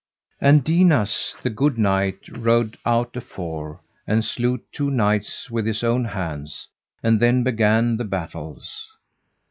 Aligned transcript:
And 0.41 0.63
Dinas, 0.63 1.35
the 1.43 1.51
good 1.51 1.77
knight, 1.77 2.27
rode 2.29 2.75
out 2.87 3.15
afore, 3.15 3.81
and 4.07 4.25
slew 4.25 4.59
two 4.71 4.89
knights 4.89 5.51
with 5.51 5.67
his 5.67 5.83
own 5.83 6.05
hands, 6.05 6.67
and 7.03 7.19
then 7.19 7.43
began 7.43 7.97
the 7.97 8.03
battles. 8.03 8.97